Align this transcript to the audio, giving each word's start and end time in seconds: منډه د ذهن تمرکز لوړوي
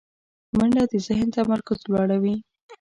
منډه 0.57 0.83
د 0.91 0.93
ذهن 1.07 1.27
تمرکز 1.37 1.79
لوړوي 1.91 2.35